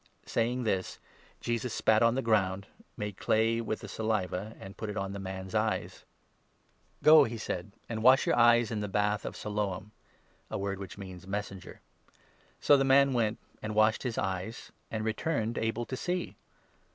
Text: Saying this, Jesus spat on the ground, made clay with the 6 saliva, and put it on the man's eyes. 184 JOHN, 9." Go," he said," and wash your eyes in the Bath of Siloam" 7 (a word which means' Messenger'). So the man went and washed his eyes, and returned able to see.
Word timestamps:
Saying 0.25 0.63
this, 0.63 0.97
Jesus 1.41 1.75
spat 1.75 2.01
on 2.01 2.15
the 2.15 2.23
ground, 2.23 2.65
made 2.97 3.17
clay 3.17 3.61
with 3.61 3.81
the 3.81 3.87
6 3.87 3.97
saliva, 3.97 4.55
and 4.59 4.75
put 4.75 4.89
it 4.89 4.97
on 4.97 5.13
the 5.13 5.19
man's 5.19 5.53
eyes. 5.53 6.05
184 7.01 7.03
JOHN, 7.03 7.03
9." 7.03 7.03
Go," 7.03 7.23
he 7.29 7.37
said," 7.37 7.71
and 7.87 8.01
wash 8.01 8.25
your 8.25 8.35
eyes 8.35 8.71
in 8.71 8.79
the 8.79 8.87
Bath 8.87 9.25
of 9.25 9.35
Siloam" 9.35 9.91
7 10.49 10.57
(a 10.57 10.57
word 10.57 10.79
which 10.79 10.97
means' 10.97 11.27
Messenger'). 11.27 11.81
So 12.59 12.77
the 12.77 12.83
man 12.83 13.13
went 13.13 13.37
and 13.61 13.75
washed 13.75 14.01
his 14.01 14.17
eyes, 14.17 14.71
and 14.89 15.05
returned 15.05 15.59
able 15.59 15.85
to 15.85 15.95
see. 15.95 16.35